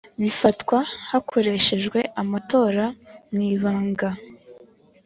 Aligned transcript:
bifatwa 0.21 0.77
hakoreshejwe 1.09 1.99
amatora 2.21 2.85
mu 3.31 3.41
ibanga 3.53 4.09